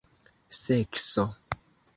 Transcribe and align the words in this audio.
sekso 0.61 1.25